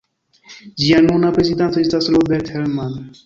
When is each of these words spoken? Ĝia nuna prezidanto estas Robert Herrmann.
Ĝia 0.83 1.01
nuna 1.07 1.29
prezidanto 1.37 1.81
estas 1.85 2.09
Robert 2.17 2.53
Herrmann. 2.57 2.99